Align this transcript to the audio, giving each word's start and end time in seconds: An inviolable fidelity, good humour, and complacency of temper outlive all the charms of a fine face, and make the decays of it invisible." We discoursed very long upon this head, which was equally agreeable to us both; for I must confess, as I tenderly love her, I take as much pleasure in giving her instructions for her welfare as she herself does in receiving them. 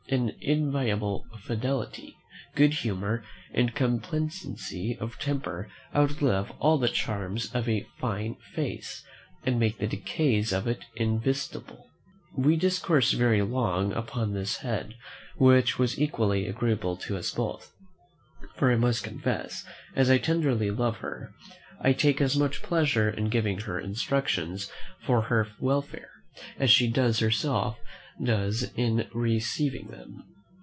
An 0.09 0.33
inviolable 0.41 1.25
fidelity, 1.43 2.17
good 2.53 2.73
humour, 2.73 3.23
and 3.53 3.73
complacency 3.73 4.97
of 4.99 5.17
temper 5.17 5.69
outlive 5.95 6.51
all 6.59 6.77
the 6.77 6.89
charms 6.89 7.49
of 7.55 7.69
a 7.69 7.85
fine 7.97 8.35
face, 8.53 9.05
and 9.45 9.57
make 9.57 9.77
the 9.77 9.87
decays 9.87 10.51
of 10.51 10.67
it 10.67 10.79
invisible." 10.97 11.87
We 12.35 12.57
discoursed 12.57 13.13
very 13.13 13.41
long 13.41 13.93
upon 13.93 14.33
this 14.33 14.57
head, 14.57 14.95
which 15.37 15.79
was 15.79 15.97
equally 15.97 16.45
agreeable 16.45 16.97
to 16.97 17.15
us 17.15 17.33
both; 17.33 17.71
for 18.57 18.69
I 18.69 18.75
must 18.75 19.05
confess, 19.05 19.63
as 19.95 20.09
I 20.09 20.17
tenderly 20.17 20.71
love 20.71 20.97
her, 20.97 21.31
I 21.79 21.93
take 21.93 22.19
as 22.19 22.35
much 22.37 22.61
pleasure 22.61 23.09
in 23.09 23.29
giving 23.29 23.59
her 23.61 23.79
instructions 23.79 24.69
for 24.99 25.21
her 25.21 25.47
welfare 25.57 26.11
as 26.59 26.69
she 26.69 26.89
herself 26.89 27.79
does 28.21 28.71
in 28.75 29.07
receiving 29.13 29.87
them. 29.87 30.23